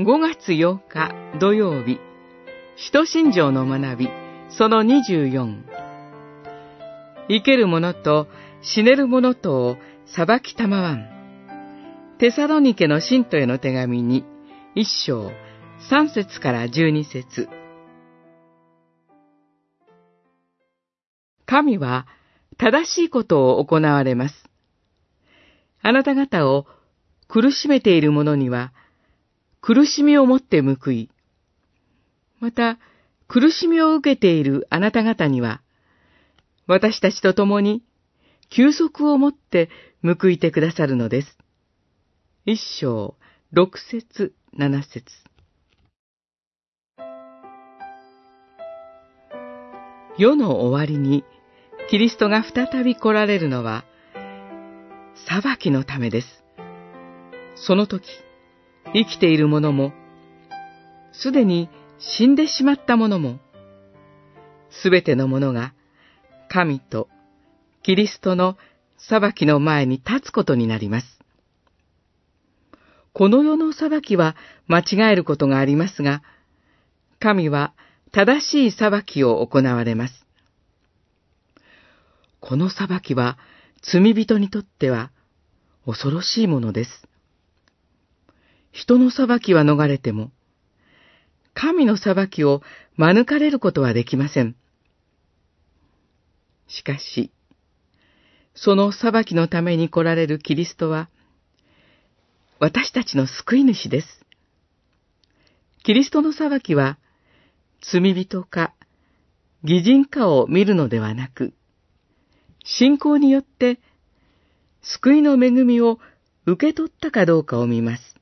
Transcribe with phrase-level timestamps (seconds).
[0.00, 2.00] 5月8日土曜日、
[2.76, 4.08] 使徒信条の学び、
[4.48, 5.62] その24。
[7.28, 8.26] 生ける者と
[8.62, 9.76] 死ねる者とを
[10.06, 11.06] 裁きたまわん。
[12.16, 14.24] テサロニケの信徒への手紙に、
[14.74, 15.32] 一章、
[15.90, 17.50] 三節から十二節。
[21.44, 22.06] 神は
[22.56, 24.48] 正しいことを行われます。
[25.82, 26.64] あなた方を
[27.28, 28.72] 苦しめている者には、
[29.60, 31.10] 苦しみをもって報い、
[32.40, 32.78] また、
[33.28, 35.60] 苦しみを受けているあなた方には、
[36.66, 37.82] 私たちと共に、
[38.48, 39.68] 休息をもって
[40.02, 41.38] 報いてくださるのです。
[42.46, 43.16] 一章、
[43.52, 45.04] 六節、七節。
[50.16, 51.24] 世の終わりに、
[51.90, 53.84] キリストが再び来られるのは、
[55.28, 56.26] 裁きのためです。
[57.56, 58.04] その時、
[58.92, 59.92] 生きている者も、
[61.12, 63.38] すでに死んでしまった者も、
[64.70, 65.74] すべての者が、
[66.48, 67.08] 神と
[67.82, 68.56] キリストの
[68.98, 71.20] 裁きの前に立つことになります。
[73.12, 74.36] この世の裁きは
[74.66, 76.22] 間違えることがありますが、
[77.18, 77.74] 神は
[78.12, 80.26] 正しい裁きを行われます。
[82.40, 83.38] この裁きは
[83.82, 85.10] 罪人にとっては
[85.86, 87.09] 恐ろしいものです。
[88.80, 90.30] 人の裁きは逃れても、
[91.52, 92.62] 神の裁きを
[92.96, 94.56] 免れることはできません。
[96.66, 97.30] しかし、
[98.54, 101.10] その裁きのために来られるキリストは、
[102.58, 104.24] 私たちの救い主です。
[105.84, 106.98] キリストの裁きは、
[107.82, 108.72] 罪人か、
[109.62, 111.52] 偽人かを見るのではなく、
[112.64, 113.78] 信仰によって
[114.80, 115.98] 救いの恵みを
[116.46, 118.19] 受け取ったかどうかを見ます。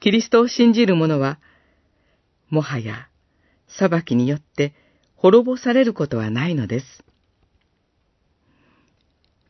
[0.00, 1.38] キリストを信じる者は、
[2.50, 3.08] もはや
[3.66, 4.74] 裁きによって
[5.16, 7.04] 滅ぼされることはないのです。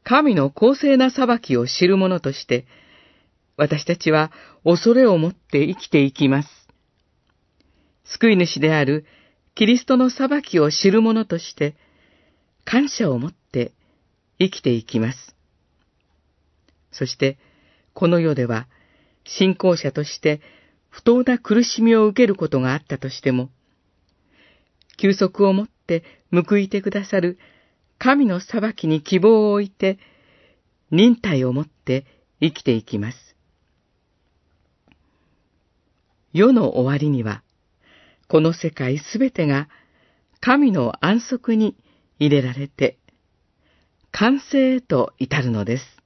[0.02, 2.66] 神の公正な裁きを知る者として、
[3.56, 4.32] 私たちは
[4.64, 6.48] 恐れを持って生きていきます。
[8.04, 9.04] 救い主である
[9.54, 11.76] キリストの裁きを知る者として、
[12.64, 13.72] 感謝を持って
[14.38, 15.34] 生きていきます。
[16.90, 17.38] そして、
[17.92, 18.66] この世では、
[19.36, 20.40] 信仰者として
[20.88, 23.50] 不当な苦しみを受けることがあったとしても、
[24.96, 26.02] 休息をもって
[26.32, 27.38] 報いてくださる
[27.98, 29.98] 神の裁きに希望を置いて、
[30.90, 32.06] 忍耐をもって
[32.40, 33.36] 生きていきます。
[36.32, 37.42] 世の終わりには、
[38.28, 39.68] この世界すべてが
[40.40, 41.76] 神の安息に
[42.18, 42.98] 入れられて、
[44.10, 45.97] 完成へと至るのです。